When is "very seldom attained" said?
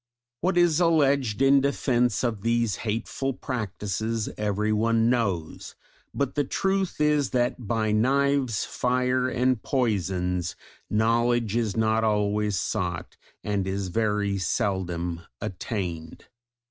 13.89-16.25